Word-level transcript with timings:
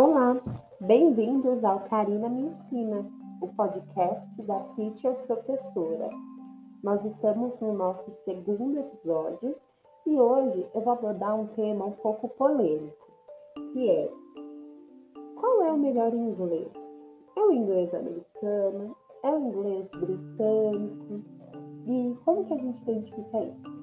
Olá, 0.00 0.40
bem-vindos 0.80 1.64
ao 1.64 1.80
Karina 1.88 2.28
Me 2.28 2.42
Ensina, 2.42 3.04
o 3.42 3.48
podcast 3.48 4.40
da 4.44 4.60
Teacher 4.76 5.12
Professora. 5.26 6.08
Nós 6.84 7.04
estamos 7.04 7.58
no 7.58 7.72
nosso 7.72 8.08
segundo 8.24 8.78
episódio 8.78 9.56
e 10.06 10.14
hoje 10.14 10.64
eu 10.72 10.82
vou 10.82 10.92
abordar 10.92 11.34
um 11.34 11.48
tema 11.48 11.86
um 11.86 11.90
pouco 11.90 12.28
polêmico, 12.28 13.08
que 13.72 13.90
é 13.90 14.08
qual 15.34 15.62
é 15.64 15.72
o 15.72 15.76
melhor 15.76 16.14
inglês? 16.14 16.70
É 17.36 17.40
o 17.40 17.50
inglês 17.50 17.92
americano? 17.92 18.96
É 19.24 19.30
o 19.32 19.48
inglês 19.48 19.88
britânico? 19.96 21.24
E 21.88 22.16
como 22.24 22.44
que 22.44 22.54
a 22.54 22.58
gente 22.58 22.82
identifica 22.82 23.38
isso? 23.40 23.78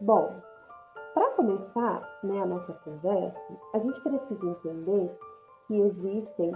Bom, 0.00 0.30
para 1.14 1.30
começar 1.36 2.02
né, 2.24 2.42
a 2.42 2.46
nossa 2.46 2.72
conversa, 2.72 3.40
a 3.72 3.78
gente 3.78 4.00
precisa 4.00 4.44
entender 4.44 5.16
que 5.66 5.80
existem 5.80 6.52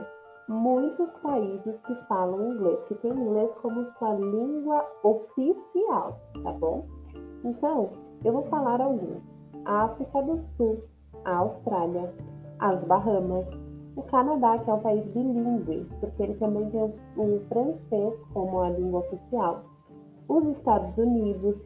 muitos 0.49 1.13
países 1.19 1.81
que 1.83 1.95
falam 2.07 2.53
inglês, 2.53 2.83
que 2.89 2.95
têm 2.97 3.13
inglês 3.13 3.55
como 3.63 3.87
sua 3.87 4.15
língua 4.15 4.85
oficial, 5.05 6.19
tá 6.43 6.53
bom? 6.53 6.87
Então, 7.45 7.91
eu 8.25 8.33
vou 8.33 8.43
falar 8.47 8.81
alguns: 8.81 9.23
a 9.65 9.85
África 9.85 10.23
do 10.23 10.39
Sul, 10.57 10.83
a 11.25 11.37
Austrália, 11.37 12.13
as 12.59 12.83
Bahamas, 12.85 13.47
o 13.95 14.03
Canadá, 14.03 14.59
que 14.59 14.71
é 14.71 14.75
um 14.75 14.81
país 14.81 15.05
bilíngue, 15.09 15.87
porque 16.01 16.23
ele 16.23 16.35
também 16.35 16.69
tem 16.71 16.83
o 17.17 17.41
francês 17.49 18.21
como 18.33 18.61
a 18.61 18.71
língua 18.71 19.01
oficial, 19.01 19.63
os 20.29 20.47
Estados 20.47 20.97
Unidos, 20.97 21.57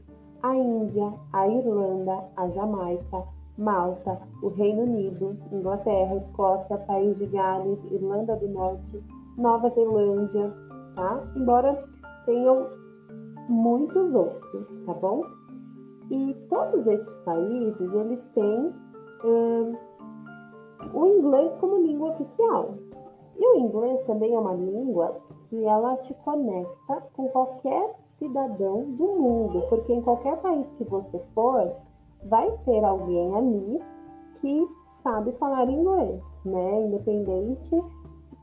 a 0.43 0.55
Índia, 0.55 1.13
a 1.33 1.49
Irlanda, 1.49 2.25
a 2.37 2.49
Jamaica, 2.49 3.25
Malta, 3.59 4.19
o 4.43 4.49
Reino 4.49 4.83
Unido, 4.83 5.37
Inglaterra, 5.53 6.17
Escócia, 6.17 6.77
País 6.79 7.19
de 7.19 7.27
Gales, 7.27 7.79
Irlanda 7.91 8.37
do 8.37 8.49
Norte, 8.49 9.03
Nova 9.37 9.71
Zelândia, 9.71 10.53
tá? 10.95 11.23
Embora 11.37 11.85
tenham 12.27 12.67
muitos 13.49 14.15
outros, 14.15 14.81
tá 14.87 14.95
bom? 14.95 15.23
E 16.11 16.35
todos 16.49 16.87
esses 16.87 17.19
países, 17.21 17.93
eles 17.95 18.21
têm 18.35 18.75
hum, 19.25 19.77
o 20.93 21.07
inglês 21.07 21.55
como 21.55 21.87
língua 21.87 22.11
oficial. 22.11 22.75
E 23.39 23.47
o 23.47 23.59
inglês 23.59 24.03
também 24.03 24.35
é 24.35 24.39
uma 24.39 24.55
língua 24.55 25.17
que 25.49 25.65
ela 25.65 25.97
te 25.99 26.15
conecta 26.25 27.03
com 27.15 27.29
qualquer 27.29 27.95
cidadão 28.23 28.85
do 28.93 29.05
mundo, 29.05 29.63
porque 29.69 29.93
em 29.93 30.01
qualquer 30.01 30.37
país 30.39 30.71
que 30.73 30.85
você 30.85 31.19
for, 31.35 31.73
vai 32.27 32.51
ter 32.65 32.85
alguém 32.85 33.35
ali 33.35 33.83
que 34.41 34.69
sabe 35.03 35.33
falar 35.33 35.69
inglês, 35.69 36.23
né? 36.45 36.87
Independente 36.87 37.83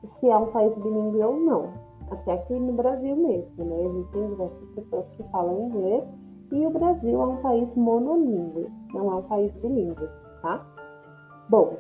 se 0.06 0.30
é 0.30 0.38
um 0.38 0.48
país 0.48 0.78
bilíngue 0.78 1.24
ou 1.24 1.40
não. 1.40 1.70
Até 2.12 2.34
aqui 2.34 2.54
no 2.54 2.74
Brasil 2.74 3.16
mesmo, 3.16 3.64
né? 3.64 3.84
Existem 3.84 4.28
diversas 4.30 4.70
pessoas 4.72 5.10
que 5.12 5.24
falam 5.32 5.68
inglês 5.68 6.14
e 6.52 6.66
o 6.66 6.72
Brasil 6.72 7.22
é 7.22 7.26
um 7.26 7.38
país 7.38 7.74
monolíngue, 7.76 8.68
não 8.94 9.12
é 9.12 9.16
um 9.16 9.22
país 9.24 9.56
bilíngue, 9.58 10.10
tá? 10.42 10.66
Bom, 11.48 11.78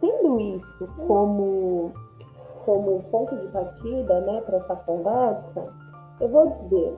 tendo 0.00 0.40
isso 0.40 0.88
como, 1.06 1.92
como 2.64 3.02
ponto 3.10 3.36
de 3.36 3.48
partida, 3.48 4.20
né, 4.20 4.40
para 4.42 4.58
essa 4.58 4.76
conversa, 4.76 5.81
eu 6.22 6.28
vou 6.28 6.46
dizer, 6.50 6.96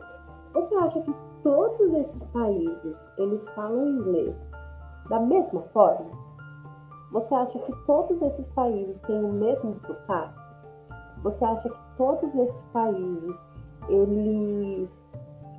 você 0.53 0.75
acha 0.75 1.01
que 1.01 1.15
todos 1.43 1.95
esses 1.95 2.27
países, 2.27 2.97
eles 3.17 3.49
falam 3.51 3.89
inglês 3.89 4.37
da 5.09 5.19
mesma 5.19 5.63
forma? 5.73 6.11
Você 7.11 7.35
acha 7.35 7.59
que 7.59 7.73
todos 7.87 8.21
esses 8.21 8.47
países 8.49 9.01
têm 9.01 9.25
o 9.25 9.33
mesmo 9.33 9.77
sotaque? 9.87 10.39
Você 11.23 11.43
acha 11.43 11.71
que 11.71 11.97
todos 11.97 12.35
esses 12.35 12.67
países, 12.67 13.41
eles 13.89 14.91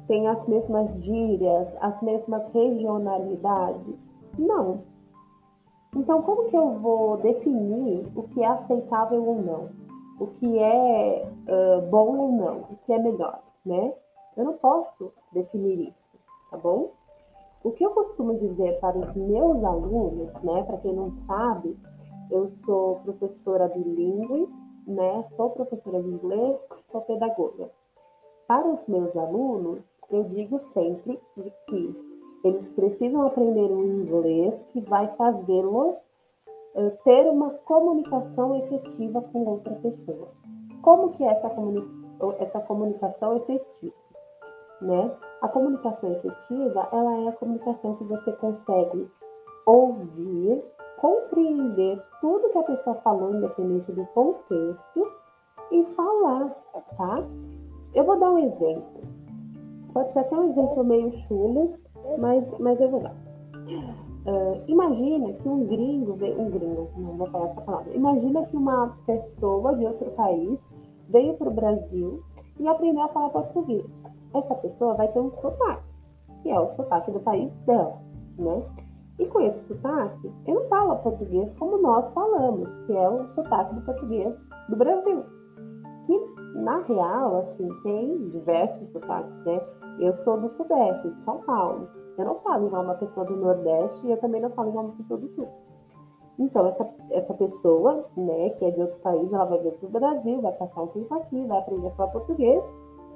têm 0.08 0.28
as 0.28 0.48
mesmas 0.48 1.02
gírias, 1.02 1.68
as 1.82 2.00
mesmas 2.04 2.48
regionalidades? 2.54 4.08
Não. 4.38 4.82
Então, 5.96 6.22
como 6.22 6.50
que 6.50 6.56
eu 6.56 6.74
vou 6.74 7.18
definir 7.18 8.06
o 8.16 8.24
que 8.24 8.44
é 8.44 8.48
aceitável 8.48 9.26
ou 9.26 9.42
não? 9.42 9.70
O 10.20 10.28
que 10.28 10.60
é 10.60 11.28
uh, 11.48 11.82
bom 11.90 12.16
ou 12.16 12.32
não? 12.32 12.58
O 12.58 12.78
que 12.86 12.94
é 12.94 13.00
melhor, 13.00 13.42
né? 13.66 13.94
Eu 14.38 14.46
não 14.46 14.54
posso 14.54 15.12
definir 15.32 15.90
isso, 15.90 16.12
tá 16.52 16.58
bom? 16.58 16.92
O 17.64 17.72
que 17.72 17.84
eu 17.84 17.92
costumo 17.92 18.38
dizer 18.38 18.80
para 18.80 18.98
os 18.98 19.14
meus 19.16 19.64
alunos, 19.64 20.34
né? 20.44 20.64
Para 20.64 20.78
quem 20.78 20.94
não 20.94 21.12
sabe, 21.20 21.76
eu 22.30 22.50
sou 22.66 23.00
professora 23.00 23.68
bilíngue, 23.70 24.48
né? 24.86 25.24
Sou 25.36 25.50
professora 25.50 26.02
de 26.04 26.10
inglês, 26.10 26.64
sou 26.92 27.02
pedagoga. 27.02 27.72
Para 28.48 28.68
os 28.68 28.88
meus 28.88 29.16
alunos, 29.18 29.84
eu 30.12 30.24
digo 30.26 30.60
sempre 30.60 31.20
de 31.36 31.52
que 31.68 32.06
eles 32.44 32.70
precisam 32.70 33.26
aprender 33.26 33.72
um 33.72 34.02
inglês 34.02 34.54
que 34.72 34.82
vai 34.82 35.08
fazê-los 35.16 35.98
uh, 36.76 36.92
ter 37.04 37.28
uma 37.28 37.50
comunicação 37.50 38.56
efetiva 38.58 39.22
com 39.22 39.44
outra 39.46 39.74
pessoa. 39.76 40.28
Como 40.84 41.10
que 41.14 41.24
é 41.24 41.30
essa, 41.30 41.50
comuni 41.50 42.05
essa 42.40 42.60
comunicação 42.60 43.38
efetiva? 43.38 43.94
Né? 44.82 45.12
A 45.42 45.48
comunicação 45.48 46.12
efetiva, 46.12 46.88
ela 46.92 47.18
é 47.22 47.28
a 47.30 47.34
comunicação 47.34 47.96
que 47.96 48.04
você 48.04 48.32
consegue 48.34 49.10
ouvir, 49.66 50.64
compreender 51.00 52.02
tudo 52.22 52.50
que 52.50 52.58
a 52.58 52.64
pessoa 52.64 52.96
falou, 52.98 53.34
independente 53.34 53.92
do 53.92 54.06
contexto, 54.08 55.12
e 55.72 55.84
falar, 55.96 56.50
tá? 56.98 57.16
Eu 57.94 58.04
vou 58.04 58.20
dar 58.20 58.32
um 58.32 58.40
exemplo. 58.40 59.02
Pode 59.94 60.12
ser 60.14 60.20
até 60.20 60.36
um 60.36 60.50
exemplo 60.50 60.84
meio 60.84 61.12
chulo, 61.12 61.74
mas, 62.20 62.44
mas 62.60 62.80
eu 62.80 62.90
vou 62.90 63.00
dar. 63.00 63.16
Uh, 64.26 64.64
imagina 64.68 65.34
que 65.34 65.48
um 65.48 65.66
gringo, 65.66 66.14
um 66.14 66.50
gringo, 66.50 66.90
não 66.98 67.18
vou 67.18 67.28
falar 67.28 67.46
essa 67.46 67.62
palavra. 67.62 67.94
Imagina 67.94 68.46
que 68.46 68.58
uma 68.58 68.98
pessoa 69.06 69.76
de 69.76 69.86
outro 69.86 70.12
país 70.12 70.60
veio 71.10 71.36
para 71.36 71.50
o 71.50 71.54
Brasil 71.54 72.24
e 72.60 72.68
aprendeu 72.68 73.04
a 73.04 73.10
falar 73.10 73.30
português. 73.30 73.86
Essa 74.34 74.56
pessoa 74.56 74.94
vai 74.96 75.08
ter 75.10 75.20
um 75.20 75.32
sotaque, 75.32 75.84
que 76.42 76.50
é 76.50 76.60
o 76.60 76.74
sotaque 76.76 77.12
do 77.12 77.20
país 77.20 77.52
dela, 77.66 77.98
né? 78.38 78.64
E 79.18 79.26
com 79.28 79.40
esse 79.40 79.66
sotaque, 79.68 80.32
ele 80.46 80.60
não 80.60 80.68
fala 80.68 80.98
português 80.98 81.54
como 81.58 81.78
nós 81.78 82.12
falamos, 82.12 82.70
que 82.86 82.94
é 82.96 83.10
o 83.10 83.28
sotaque 83.34 83.76
do 83.76 83.82
português 83.82 84.38
do 84.68 84.76
Brasil. 84.76 85.24
Que, 86.06 86.20
na 86.56 86.80
real, 86.80 87.38
assim, 87.38 87.68
tem 87.84 88.30
diversos 88.30 88.90
sotaques, 88.92 89.34
né? 89.46 89.62
Eu 90.00 90.14
sou 90.18 90.40
do 90.40 90.50
Sudeste, 90.50 91.10
de 91.10 91.22
São 91.24 91.40
Paulo. 91.44 91.88
Eu 92.18 92.26
não 92.26 92.36
falo 92.42 92.68
igual 92.68 92.84
uma 92.84 92.96
pessoa 92.96 93.26
do 93.26 93.38
Nordeste 93.38 94.06
e 94.06 94.12
eu 94.12 94.18
também 94.18 94.42
não 94.42 94.50
falo 94.52 94.70
igual 94.70 94.86
uma 94.86 94.96
pessoa 94.96 95.20
do 95.20 95.30
Sul. 95.30 95.48
Então, 96.38 96.68
essa, 96.68 96.88
essa 97.12 97.34
pessoa, 97.34 98.06
né, 98.16 98.50
que 98.52 98.66
é 98.66 98.72
de 98.72 98.82
outro 98.82 99.00
país, 99.00 99.32
ela 99.32 99.46
vai 99.46 99.60
vir 99.60 99.72
para 99.74 99.88
o 99.88 99.92
Brasil, 99.92 100.42
vai 100.42 100.52
passar 100.54 100.84
um 100.84 100.88
tempo 100.88 101.14
aqui, 101.14 101.46
vai 101.46 101.60
aprender 101.60 101.88
a 101.88 101.92
falar 101.92 102.12
português, 102.12 102.74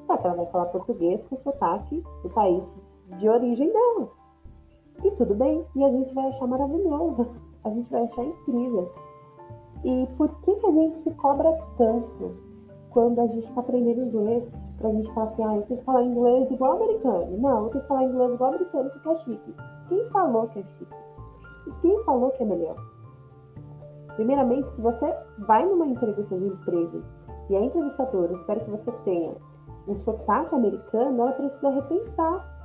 só 0.07 0.17
que 0.17 0.25
ela 0.25 0.35
vai 0.37 0.45
falar 0.47 0.65
português 0.67 1.21
com 1.23 1.37
sotaque 1.37 2.03
do 2.23 2.29
país 2.29 2.63
de 3.17 3.29
origem 3.29 3.71
dela. 3.71 4.09
E 5.03 5.11
tudo 5.11 5.35
bem, 5.35 5.65
e 5.75 5.83
a 5.83 5.89
gente 5.89 6.13
vai 6.13 6.27
achar 6.27 6.47
maravilhoso, 6.47 7.27
a 7.63 7.69
gente 7.69 7.89
vai 7.91 8.03
achar 8.03 8.23
incrível. 8.23 8.91
E 9.83 10.07
por 10.17 10.29
que, 10.41 10.55
que 10.55 10.65
a 10.65 10.71
gente 10.71 10.99
se 10.99 11.11
cobra 11.11 11.57
tanto 11.77 12.37
quando 12.89 13.19
a 13.19 13.27
gente 13.27 13.45
está 13.45 13.61
aprendendo 13.61 14.01
inglês? 14.01 14.49
pra 14.79 14.91
gente 14.91 15.11
falar 15.11 15.25
assim, 15.27 15.43
ah, 15.43 15.55
eu 15.55 15.61
tenho 15.63 15.79
que 15.79 15.85
falar 15.85 16.03
inglês 16.03 16.49
igual 16.49 16.77
americano. 16.77 17.37
Não, 17.37 17.65
eu 17.65 17.69
tenho 17.69 17.81
que 17.81 17.87
falar 17.87 18.05
inglês 18.05 18.33
igual 18.33 18.49
americano 18.49 18.89
porque 18.89 19.09
é 19.09 19.15
chique. 19.15 19.55
Quem 19.89 20.09
falou 20.09 20.47
que 20.47 20.59
é 20.59 20.63
chique? 20.63 20.95
E 21.67 21.71
quem 21.81 22.03
falou 22.05 22.31
que 22.31 22.43
é 22.43 22.45
melhor? 22.45 22.75
Primeiramente, 24.15 24.69
se 24.71 24.81
você 24.81 25.13
vai 25.39 25.65
numa 25.65 25.87
entrevista 25.87 26.37
de 26.37 26.45
emprego 26.45 27.03
e 27.49 27.55
a 27.55 27.61
entrevistadora 27.61 28.33
espera 28.33 28.59
que 28.59 28.69
você 28.69 28.91
tenha 29.03 29.33
um 29.87 29.95
sotaque 29.97 30.53
americano, 30.53 31.21
ela 31.21 31.31
precisa 31.31 31.69
repensar. 31.69 32.59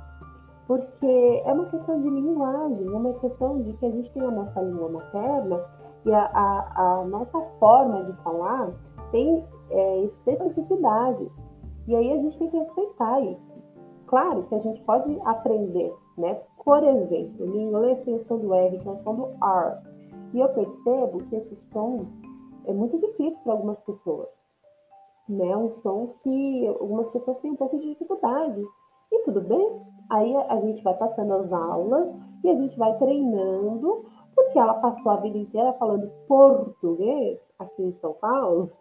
Porque 0.67 1.43
é 1.45 1.53
uma 1.53 1.65
questão 1.65 2.01
de 2.01 2.09
linguagem, 2.09 2.87
é 2.87 2.97
uma 2.97 3.13
questão 3.13 3.61
de 3.61 3.73
que 3.73 3.85
a 3.85 3.91
gente 3.91 4.11
tem 4.11 4.23
a 4.23 4.31
nossa 4.31 4.59
língua 4.61 4.89
materna 4.89 5.61
e 6.05 6.13
a, 6.13 6.25
a, 6.33 7.01
a 7.01 7.05
nossa 7.05 7.39
forma 7.59 8.03
de 8.03 8.13
falar 8.23 8.71
tem 9.11 9.43
é, 9.69 10.03
especificidades. 10.03 11.31
E 11.87 11.95
aí 11.95 12.13
a 12.13 12.17
gente 12.17 12.37
tem 12.37 12.49
que 12.49 12.57
respeitar 12.57 13.19
isso. 13.21 13.53
Claro 14.07 14.43
que 14.43 14.55
a 14.55 14.59
gente 14.59 14.81
pode 14.83 15.19
aprender, 15.25 15.93
né? 16.17 16.39
Por 16.63 16.83
exemplo, 16.83 17.45
no 17.45 17.59
inglês 17.59 17.99
tem 18.03 18.15
o 18.15 18.23
som 18.25 18.37
do 18.37 18.53
R, 18.53 18.77
que 18.79 18.87
é 18.87 18.91
o 18.91 18.97
som 18.97 19.15
do 19.15 19.25
R. 19.43 19.94
E 20.33 20.39
eu 20.39 20.49
percebo 20.49 21.23
que 21.29 21.35
esse 21.35 21.55
som 21.71 22.05
é 22.65 22.73
muito 22.73 22.97
difícil 22.97 23.39
para 23.43 23.53
algumas 23.53 23.79
pessoas. 23.79 24.41
Né? 25.27 25.55
Um 25.55 25.71
som 25.71 26.15
que 26.21 26.67
algumas 26.67 27.09
pessoas 27.09 27.39
têm 27.39 27.51
um 27.51 27.55
pouco 27.55 27.77
de 27.77 27.89
dificuldade. 27.89 28.63
E 29.11 29.19
tudo 29.19 29.41
bem. 29.41 29.81
Aí 30.09 30.35
a 30.35 30.59
gente 30.59 30.83
vai 30.83 30.93
passando 30.95 31.33
as 31.33 31.51
aulas 31.51 32.13
e 32.43 32.49
a 32.49 32.55
gente 32.55 32.77
vai 32.77 32.95
treinando, 32.97 34.05
porque 34.35 34.59
ela 34.59 34.75
passou 34.75 35.11
a 35.11 35.17
vida 35.17 35.37
inteira 35.37 35.73
falando 35.73 36.11
português 36.27 37.39
aqui 37.57 37.83
em 37.83 37.93
São 37.93 38.13
Paulo, 38.13 38.71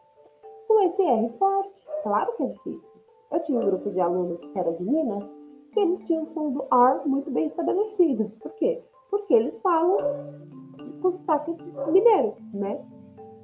com 0.69 0.81
esse 0.82 1.02
R 1.02 1.29
forte. 1.38 1.82
Claro 2.02 2.37
que 2.37 2.43
é 2.43 2.46
difícil. 2.49 2.91
Eu 3.32 3.41
tinha 3.41 3.58
um 3.58 3.62
grupo 3.64 3.91
de 3.91 4.00
alunos 4.00 4.44
que 4.44 4.58
era 4.58 4.73
de 4.73 4.85
Minas, 4.85 5.25
que 5.73 5.81
eles 5.81 6.06
tinham 6.06 6.25
o 6.25 6.26
som 6.26 6.50
do 6.50 6.62
R 6.70 7.08
muito 7.08 7.31
bem 7.31 7.46
estabelecido. 7.46 8.31
Por 8.41 8.52
quê? 8.52 8.82
Porque 9.11 9.32
eles 9.32 9.61
falam 9.62 9.96
com 11.04 11.12
sotaque 11.12 11.54
mineiro, 11.92 12.34
né? 12.54 12.80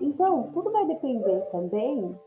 Então, 0.00 0.50
tudo 0.54 0.72
vai 0.72 0.86
depender 0.86 1.40
também 1.52 2.18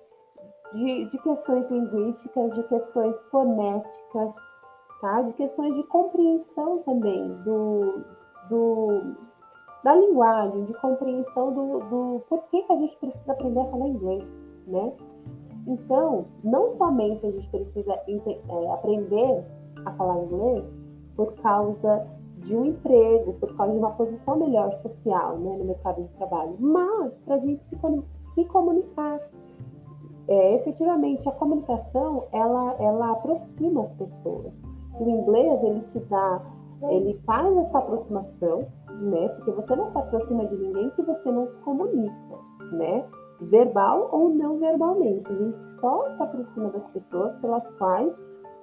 de, 0.74 1.06
de 1.06 1.18
questões 1.24 1.68
linguísticas, 1.72 2.54
de 2.54 2.64
questões 2.68 3.20
fonéticas, 3.32 4.36
tá? 5.02 5.22
de 5.24 5.34
questões 5.34 5.76
de 5.76 5.84
compreensão 5.86 6.84
também 6.84 7.34
do, 7.44 8.04
do, 8.48 9.16
da 9.84 9.96
linguagem, 9.96 10.66
de 10.66 10.74
compreensão 10.76 11.52
do, 11.52 11.80
do 11.80 12.20
porquê 12.30 12.62
que 12.62 12.72
a 12.72 12.78
gente 12.78 12.96
precisa 12.98 13.32
aprender 13.32 13.60
a 13.60 13.66
falar 13.66 13.88
inglês, 13.88 14.24
né? 14.68 14.94
Então, 15.66 16.26
não 16.44 16.74
somente 16.74 17.26
a 17.26 17.32
gente 17.32 17.50
precisa 17.50 17.94
é, 17.94 18.72
aprender 18.72 19.44
a 19.84 19.92
falar 19.94 20.20
inglês 20.20 20.64
por 21.16 21.34
causa 21.36 22.06
de 22.44 22.56
um 22.56 22.66
emprego, 22.66 23.34
por 23.34 23.56
causa 23.56 23.74
de 23.74 23.80
uma 23.80 23.92
posição 23.92 24.38
melhor 24.38 24.74
social 24.78 25.38
né, 25.38 25.56
no 25.58 25.66
mercado 25.66 26.04
de 26.04 26.10
trabalho, 26.16 26.56
mas 26.60 27.14
para 27.26 27.36
a 27.36 27.40
gente 27.40 27.64
se, 27.66 27.78
se 28.34 28.46
comunicar. 28.46 29.20
É, 30.28 30.56
efetivamente, 30.56 31.28
a 31.28 31.32
comunicação 31.34 32.26
ela, 32.32 32.76
ela 32.80 33.12
aproxima 33.12 33.84
as 33.84 33.94
pessoas. 33.94 34.58
O 35.00 35.10
inglês 35.10 35.64
ele 35.64 35.82
te 35.82 36.00
dá, 36.02 36.42
ele 36.84 37.20
faz 37.26 37.58
essa 37.58 37.80
aproximação, 37.80 38.66
né? 39.02 39.28
Porque 39.30 39.52
você 39.52 39.76
não 39.76 39.92
se 39.92 39.98
aproxima 39.98 40.46
de 40.46 40.56
ninguém 40.56 40.90
que 40.92 41.02
você 41.02 41.30
não 41.30 41.48
se 41.48 41.60
comunica, 41.62 42.38
né? 42.72 43.06
Verbal 43.42 44.10
ou 44.14 44.30
não 44.30 44.60
verbalmente. 44.60 45.30
A 45.30 45.36
gente 45.36 45.66
só 45.82 46.10
se 46.12 46.24
aproxima 46.24 46.70
das 46.70 46.88
pessoas 46.88 47.36
pelas 47.38 47.70
quais 47.72 48.14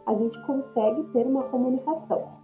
a 0.06 0.15
gente 0.15 0.41
consegue 0.47 1.03
ter 1.12 1.26
uma 1.26 1.43
comunicação. 1.44 2.39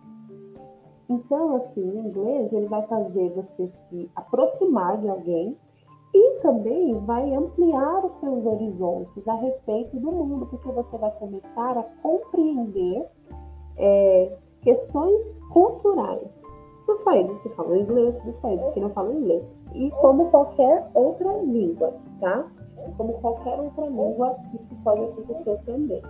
Então, 1.09 1.57
assim, 1.57 1.89
o 1.89 1.99
inglês 1.99 2.53
ele 2.53 2.67
vai 2.67 2.83
fazer 2.83 3.31
você 3.31 3.69
se 3.69 4.11
aproximar 4.17 4.99
de 4.99 5.09
alguém 5.09 5.57
e 6.15 6.41
também 6.41 6.95
vai 7.01 7.35
ampliar 7.35 8.05
os 8.05 8.13
seus 8.15 8.45
horizontes 8.45 9.29
a 9.29 9.35
respeito 9.35 9.99
do 9.99 10.11
mundo, 10.11 10.47
porque 10.47 10.69
você 10.69 10.97
vai 10.97 11.11
começar 11.13 11.79
a 11.79 11.83
compreender 12.03 13.07
é, 13.77 14.37
questões 14.63 15.23
culturais 15.53 16.41
dos 16.87 17.01
países 17.01 17.37
que 17.43 17.49
falam 17.51 17.77
inglês, 17.77 18.17
dos 18.25 18.37
países 18.39 18.69
que 18.71 18.81
não 18.81 18.91
falam 18.91 19.19
inglês, 19.19 19.45
e 19.75 19.91
como 20.01 20.31
qualquer 20.31 20.89
outra 20.95 21.33
língua, 21.43 21.93
tá? 22.21 22.47
Como 22.97 23.15
qualquer 23.15 23.59
outra 23.61 23.87
língua, 23.87 24.37
isso 24.55 24.75
pode 24.85 25.03
acontecer 25.03 25.59
também. 25.67 26.03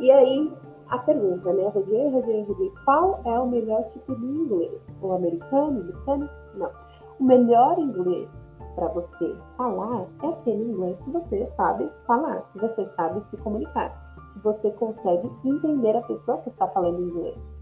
E 0.00 0.10
aí, 0.10 0.52
a 0.88 0.98
pergunta, 0.98 1.52
né? 1.52 1.68
Rodei, 1.68 2.10
rodei, 2.10 2.44
rodei. 2.44 2.72
Qual 2.84 3.20
é 3.24 3.38
o 3.38 3.46
melhor 3.46 3.84
tipo 3.88 4.14
de 4.14 4.24
inglês? 4.24 4.80
O 5.02 5.12
americano, 5.12 5.80
o 5.80 5.84
britânico? 5.84 6.34
Não. 6.54 6.70
O 7.18 7.24
melhor 7.24 7.78
inglês 7.78 8.28
para 8.76 8.88
você 8.88 9.34
falar 9.56 10.06
é 10.22 10.28
aquele 10.28 10.64
inglês 10.64 10.98
que 11.00 11.10
você 11.10 11.46
sabe 11.56 11.90
falar, 12.06 12.42
que 12.52 12.60
você 12.60 12.86
sabe 12.90 13.22
se 13.30 13.36
comunicar, 13.38 13.90
que 14.34 14.38
você 14.40 14.70
consegue 14.72 15.30
entender 15.44 15.96
a 15.96 16.02
pessoa 16.02 16.38
que 16.38 16.50
está 16.50 16.68
falando 16.68 17.00
inglês. 17.00 17.56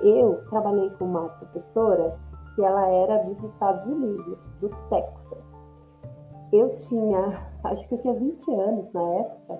Eu 0.00 0.42
trabalhei 0.48 0.90
com 0.90 1.06
uma 1.06 1.28
professora 1.28 2.16
que 2.54 2.64
ela 2.64 2.88
era 2.88 3.24
dos 3.24 3.42
Estados 3.42 3.84
Unidos, 3.84 4.38
do 4.60 4.68
Texas. 4.88 5.44
Eu 6.52 6.74
tinha, 6.76 7.46
acho 7.64 7.86
que 7.88 7.94
eu 7.94 7.98
tinha 7.98 8.14
20 8.14 8.54
anos 8.54 8.92
na 8.92 9.02
época, 9.02 9.58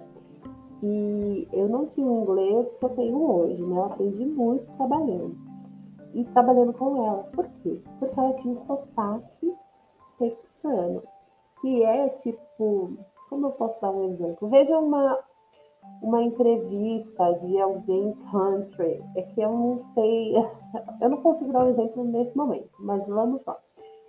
e 0.86 1.48
eu 1.50 1.66
não 1.66 1.86
tinha 1.86 2.06
o 2.06 2.20
inglês 2.20 2.74
que 2.74 2.84
eu 2.84 2.90
tenho 2.90 3.18
hoje, 3.18 3.62
né? 3.62 3.74
Eu 3.74 3.84
aprendi 3.84 4.26
muito 4.26 4.70
trabalhando. 4.76 5.34
E 6.12 6.24
trabalhando 6.24 6.74
com 6.74 7.06
ela. 7.06 7.24
Por 7.32 7.48
quê? 7.62 7.80
Porque 7.98 8.20
ela 8.20 8.34
tinha 8.34 8.52
um 8.52 8.60
sotaque 8.60 9.54
texano, 10.18 11.02
que 11.62 11.82
é 11.82 12.10
tipo, 12.10 12.98
como 13.30 13.46
eu 13.46 13.52
posso 13.52 13.80
dar 13.80 13.92
um 13.92 14.10
exemplo? 14.10 14.46
Veja 14.48 14.78
uma, 14.78 15.18
uma 16.02 16.22
entrevista 16.22 17.32
de 17.32 17.58
alguém 17.58 18.12
country, 18.30 19.02
é 19.16 19.22
que 19.22 19.40
eu 19.40 19.50
não 19.50 19.82
sei, 19.94 20.34
eu 21.00 21.08
não 21.08 21.22
consigo 21.22 21.50
dar 21.50 21.64
um 21.64 21.70
exemplo 21.70 22.04
nesse 22.04 22.36
momento, 22.36 22.70
mas 22.78 23.06
vamos 23.06 23.42
lá. 23.46 23.56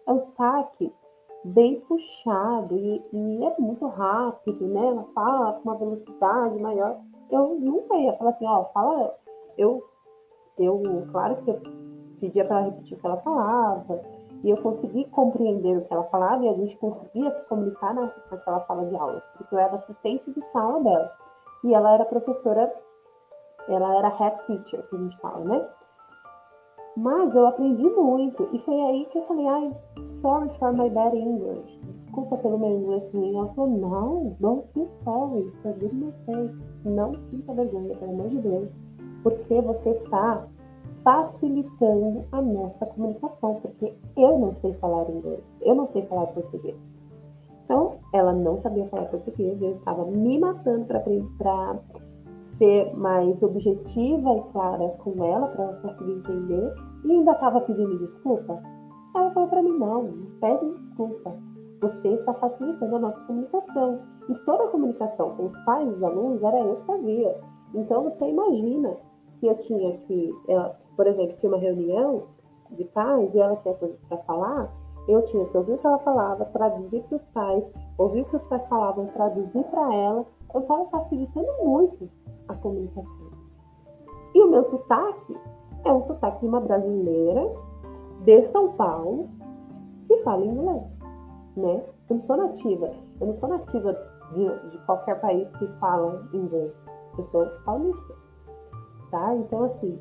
É 0.05 0.11
um 0.11 0.19
sotaque 0.19 0.91
bem 1.45 1.79
puxado 1.81 2.75
e, 2.75 3.03
e, 3.13 3.45
é 3.45 3.55
muito 3.59 3.85
rápido, 3.87 4.67
né? 4.67 4.87
Ela 4.87 5.03
fala 5.13 5.53
com 5.53 5.69
uma 5.69 5.77
velocidade 5.77 6.59
maior. 6.59 6.99
Eu 7.29 7.55
nunca 7.59 7.95
ia 7.95 8.13
falar 8.13 8.31
assim, 8.31 8.45
ó, 8.47 8.65
fala. 8.65 9.15
Eu, 9.57 9.83
eu 10.57 10.81
claro 11.11 11.35
que 11.37 11.51
eu 11.51 11.61
pedia 12.19 12.45
para 12.45 12.57
ela 12.57 12.65
repetir 12.65 12.97
o 12.97 12.99
que 12.99 13.05
ela 13.05 13.17
falava, 13.17 14.01
e 14.43 14.49
eu 14.49 14.57
consegui 14.57 15.05
compreender 15.05 15.77
o 15.77 15.85
que 15.85 15.93
ela 15.93 16.03
falava 16.05 16.43
e 16.43 16.49
a 16.49 16.53
gente 16.53 16.75
conseguia 16.77 17.31
se 17.31 17.43
comunicar 17.45 17.93
na, 17.93 18.11
naquela 18.31 18.59
sala 18.61 18.85
de 18.85 18.95
aula, 18.95 19.21
porque 19.37 19.53
eu 19.53 19.59
era 19.59 19.75
assistente 19.75 20.31
de 20.31 20.41
sala 20.45 20.81
dela. 20.81 21.11
E 21.63 21.73
ela 21.73 21.93
era 21.93 22.05
professora, 22.05 22.73
ela 23.67 23.97
era 23.97 24.09
head 24.09 24.45
teacher, 24.45 24.87
que 24.87 24.95
a 24.95 24.99
gente 24.99 25.17
fala, 25.19 25.45
né? 25.45 25.69
Mas 26.97 27.35
eu 27.35 27.45
aprendi 27.45 27.83
muito. 27.83 28.47
E 28.53 28.59
foi 28.59 28.79
aí 28.81 29.05
que 29.11 29.17
eu 29.17 29.23
falei, 29.23 29.47
ai, 29.47 29.77
sorry 30.21 30.49
for 30.57 30.71
my 30.73 30.89
bad 30.89 31.15
English. 31.17 31.79
Desculpa 31.97 32.37
pelo 32.37 32.57
meu 32.57 32.79
inglês 32.79 33.11
ruim. 33.13 33.35
Ela 33.35 33.47
falou, 33.49 33.77
não, 33.77 34.35
don't 34.39 34.65
feel 34.73 34.87
sorry. 35.03 35.51
For 35.61 35.73
goodness 35.73 36.15
sake. 36.25 36.55
Não 36.85 37.13
sinta 37.29 37.53
vergonha, 37.53 37.95
pelo 37.97 38.11
amor 38.11 38.29
de 38.29 38.37
Deus. 38.37 38.73
Porque 39.23 39.61
você 39.61 39.89
está 39.89 40.47
facilitando 41.03 42.23
a 42.31 42.41
nossa 42.41 42.85
comunicação. 42.85 43.55
Porque 43.55 43.93
eu 44.15 44.39
não 44.39 44.53
sei 44.53 44.73
falar 44.75 45.09
inglês. 45.09 45.43
Eu 45.61 45.75
não 45.75 45.87
sei 45.87 46.01
falar 46.03 46.27
português. 46.27 46.77
Então, 47.65 47.95
ela 48.13 48.31
não 48.31 48.57
sabia 48.57 48.87
falar 48.87 49.05
português. 49.05 49.61
Eu 49.61 49.75
estava 49.75 50.05
me 50.05 50.39
matando 50.39 50.85
para 50.85 51.79
ser 52.57 52.95
mais 52.95 53.41
objetiva 53.43 54.33
e 54.33 54.41
clara 54.51 54.89
com 54.99 55.23
ela 55.23 55.47
para 55.47 55.63
ela 55.63 55.73
conseguir 55.81 56.11
entender 56.13 56.73
e 57.03 57.11
ainda 57.11 57.31
estava 57.31 57.61
pedindo 57.61 57.99
desculpa. 57.99 58.61
Ela 59.15 59.31
falou 59.31 59.49
para 59.49 59.61
mim: 59.61 59.77
não, 59.77 60.03
não 60.03 60.39
pede 60.39 60.69
desculpa. 60.77 61.35
Você 61.81 62.07
está 62.09 62.33
facilitando 62.33 62.95
a 62.95 62.99
nossa 62.99 63.19
comunicação. 63.21 63.99
E 64.29 64.33
toda 64.45 64.63
a 64.63 64.67
comunicação 64.69 65.35
com 65.35 65.45
os 65.45 65.57
pais 65.65 65.87
dos 65.87 66.03
alunos 66.03 66.41
era 66.41 66.59
eu 66.59 66.77
que 66.77 66.85
fazia. 66.85 67.39
Então 67.73 68.03
você 68.03 68.27
imagina 68.27 68.95
que 69.39 69.47
eu 69.47 69.55
tinha 69.57 69.97
que, 69.99 70.33
ela, 70.47 70.79
por 70.95 71.05
exemplo, 71.07 71.35
tinha 71.37 71.51
uma 71.51 71.59
reunião 71.59 72.23
de 72.71 72.85
pais 72.85 73.33
e 73.33 73.39
ela 73.39 73.55
tinha 73.57 73.73
coisas 73.75 73.99
para 74.07 74.17
falar, 74.19 74.73
eu 75.07 75.21
tinha 75.23 75.45
que 75.45 75.57
ouvir 75.57 75.73
o 75.73 75.77
que 75.77 75.85
ela 75.85 75.99
falava, 75.99 76.45
traduzir 76.45 77.03
para 77.03 77.17
os 77.17 77.25
pais, 77.25 77.63
ouvir 77.97 78.21
o 78.21 78.25
que 78.25 78.35
os 78.35 78.43
pais 78.45 78.65
falavam, 78.67 79.05
traduzir 79.07 79.63
para 79.65 79.93
ela. 79.93 80.25
Eu 80.53 80.61
estava 80.61 80.85
facilitando 80.85 81.47
muito 81.63 82.09
a 82.47 82.53
comunicação. 82.55 83.27
E 84.33 84.43
o 84.43 84.49
meu 84.49 84.63
sotaque 84.65 85.37
é 85.83 85.93
um 85.93 86.03
sotaque 86.03 86.41
de 86.41 86.47
uma 86.47 86.59
brasileira 86.59 87.53
de 88.23 88.43
São 88.43 88.73
Paulo 88.73 89.29
que 90.07 90.17
fala 90.23 90.45
inglês, 90.45 90.99
né? 91.55 91.83
Eu 92.09 92.17
não 92.17 92.23
sou 92.23 92.37
nativa, 92.37 92.91
eu 93.19 93.27
não 93.27 93.33
sou 93.33 93.49
nativa 93.49 93.93
de, 94.33 94.69
de 94.69 94.77
qualquer 94.85 95.19
país 95.21 95.49
que 95.51 95.67
fala 95.79 96.27
inglês. 96.33 96.73
Eu 97.17 97.25
sou 97.25 97.45
paulista, 97.65 98.13
tá? 99.09 99.35
Então, 99.35 99.63
assim, 99.63 99.99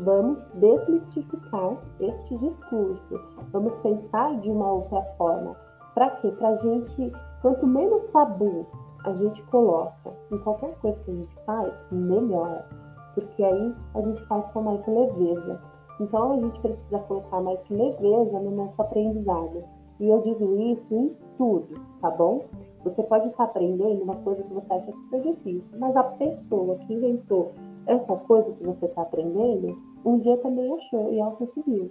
vamos 0.00 0.42
desmistificar 0.54 1.76
este 2.00 2.38
discurso. 2.38 3.20
Vamos 3.52 3.76
pensar 3.78 4.40
de 4.40 4.50
uma 4.50 4.72
outra 4.72 5.02
forma. 5.18 5.54
Para 5.94 6.10
quê? 6.16 6.30
Para 6.32 6.48
a 6.48 6.56
gente, 6.56 7.12
quanto 7.42 7.66
menos 7.66 8.04
tabu 8.06 8.66
a 9.04 9.12
gente 9.14 9.42
coloca 9.44 10.12
em 10.30 10.38
qualquer 10.38 10.74
coisa 10.78 11.00
que 11.02 11.10
a 11.10 11.14
gente 11.14 11.34
faz, 11.44 11.78
melhora. 11.90 12.66
Porque 13.14 13.42
aí 13.42 13.74
a 13.94 14.00
gente 14.02 14.22
faz 14.26 14.46
com 14.48 14.62
mais 14.62 14.86
leveza. 14.86 15.60
Então 16.00 16.32
a 16.32 16.40
gente 16.40 16.60
precisa 16.60 16.98
colocar 17.00 17.40
mais 17.40 17.68
leveza 17.68 18.38
no 18.38 18.50
nosso 18.50 18.80
aprendizado. 18.80 19.64
E 19.98 20.08
eu 20.08 20.20
digo 20.22 20.56
isso 20.56 20.94
em 20.94 21.14
tudo, 21.36 21.78
tá 22.00 22.10
bom? 22.10 22.44
Você 22.84 23.02
pode 23.02 23.28
estar 23.28 23.44
aprendendo 23.44 24.02
uma 24.02 24.16
coisa 24.16 24.42
que 24.42 24.54
você 24.54 24.72
acha 24.72 24.92
super 24.92 25.20
difícil, 25.20 25.78
mas 25.78 25.94
a 25.94 26.02
pessoa 26.02 26.76
que 26.76 26.94
inventou 26.94 27.52
essa 27.86 28.16
coisa 28.16 28.50
que 28.52 28.64
você 28.64 28.86
está 28.86 29.02
aprendendo, 29.02 29.76
um 30.04 30.18
dia 30.18 30.38
também 30.38 30.72
achou 30.72 31.12
e 31.12 31.18
ela 31.18 31.32
conseguiu. 31.32 31.90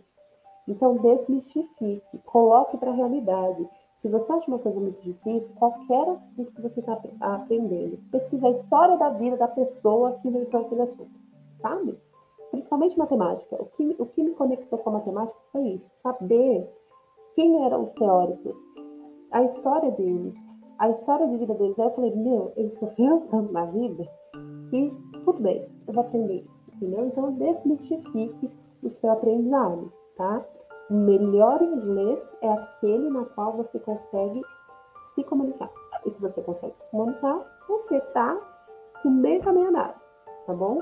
Então 0.67 0.97
desmistifique, 0.97 2.01
coloque 2.25 2.77
para 2.77 2.91
a 2.91 2.95
realidade. 2.95 3.67
Se 3.99 4.07
você 4.07 4.31
acha 4.31 4.47
uma 4.47 4.59
coisa 4.59 4.79
muito 4.79 5.01
difícil, 5.01 5.53
qualquer 5.55 6.07
assunto 6.07 6.53
que 6.53 6.61
você 6.61 6.79
está 6.79 6.97
aprendendo, 7.19 7.99
pesquisa 8.09 8.47
a 8.47 8.51
história 8.51 8.97
da 8.97 9.09
vida 9.09 9.35
da 9.35 9.49
pessoa 9.49 10.13
que 10.21 10.29
inventou 10.29 10.61
aquele 10.61 10.83
assunto, 10.83 11.11
sabe? 11.61 11.99
Principalmente 12.49 12.97
matemática. 12.97 13.61
O 13.61 13.65
que, 13.65 13.95
o 13.99 14.05
que 14.05 14.23
me 14.23 14.31
conectou 14.31 14.79
com 14.79 14.89
a 14.89 14.93
matemática 14.93 15.37
foi 15.51 15.67
isso, 15.71 15.91
saber 15.97 16.65
quem 17.35 17.65
eram 17.65 17.83
os 17.83 17.91
teóricos, 17.91 18.57
a 19.31 19.43
história 19.43 19.91
deles, 19.91 20.33
a 20.77 20.89
história 20.89 21.27
de 21.27 21.35
vida 21.35 21.53
deles. 21.55 21.77
Aí 21.77 21.87
eu 21.87 21.91
falei, 21.91 22.15
meu, 22.15 22.53
eles 22.55 22.75
sofreram 22.75 23.27
tanto 23.27 23.51
na 23.51 23.65
vida 23.65 24.07
que 24.69 24.93
tudo 25.25 25.41
bem, 25.41 25.67
eu 25.85 25.93
vou 25.93 26.05
aprender 26.05 26.45
isso, 26.49 26.71
entendeu? 26.73 27.05
Então 27.05 27.33
desmistifique 27.33 28.49
o 28.81 28.89
seu 28.89 29.11
aprendizado, 29.11 29.91
tá? 30.15 30.45
O 30.89 30.93
melhor 30.93 31.61
inglês 31.61 32.27
é 32.41 32.51
aquele 32.51 33.09
na 33.09 33.23
qual 33.23 33.53
você 33.53 33.79
consegue 33.79 34.41
se 35.13 35.23
comunicar. 35.23 35.69
E 36.05 36.09
se 36.09 36.19
você 36.19 36.41
consegue 36.41 36.73
se 36.73 36.89
comunicar, 36.89 37.45
você 37.67 37.97
está 37.97 38.35
no 39.05 39.11
meio 39.11 39.41
caminho 39.41 39.69
andado, 39.69 39.93
tá 40.47 40.53
bom? 40.53 40.81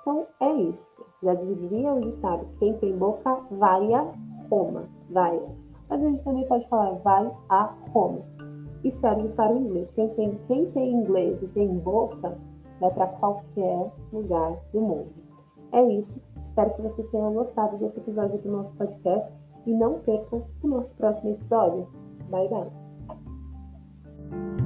Então 0.00 0.26
é 0.40 0.52
isso. 0.52 1.06
Já 1.22 1.34
dizia 1.34 1.92
o 1.92 2.00
ditado: 2.00 2.48
quem 2.58 2.76
tem 2.78 2.96
boca 2.96 3.40
vai 3.52 3.94
a 3.94 4.12
Roma. 4.50 4.88
Vai. 5.10 5.40
Mas 5.88 6.02
a 6.02 6.08
gente 6.08 6.24
também 6.24 6.46
pode 6.48 6.68
falar 6.68 6.92
vai 6.98 7.30
a 7.48 7.74
Roma. 7.92 8.22
E 8.82 8.90
serve 8.90 9.28
para 9.30 9.52
o 9.52 9.58
inglês. 9.58 9.90
Quem 9.92 10.08
tem, 10.14 10.38
quem 10.46 10.70
tem 10.72 10.92
inglês 10.92 11.40
e 11.42 11.46
tem 11.48 11.68
boca 11.78 12.36
vai 12.80 12.90
para 12.90 13.06
qualquer 13.06 13.92
lugar 14.12 14.56
do 14.72 14.80
mundo. 14.80 15.12
É 15.72 15.82
isso. 15.84 16.20
Espero 16.40 16.74
que 16.74 16.82
vocês 16.82 17.08
tenham 17.08 17.32
gostado 17.32 17.76
desse 17.78 17.98
episódio 17.98 18.38
do 18.38 18.50
nosso 18.50 18.74
podcast 18.74 19.32
e 19.66 19.72
não 19.72 20.00
percam 20.00 20.44
o 20.62 20.68
nosso 20.68 20.94
próximo 20.94 21.30
episódio. 21.30 21.88
Bye, 22.30 22.48
bye! 22.48 24.65